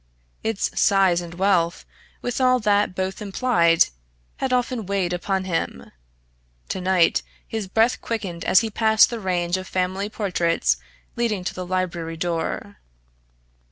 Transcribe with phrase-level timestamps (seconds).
[0.43, 1.85] Its size and wealth,
[2.23, 3.85] with all that both implied,
[4.37, 5.91] had often weighed upon him.
[6.69, 10.77] To night his breath quickened as he passed the range of family portraits
[11.15, 12.77] leading to the library door.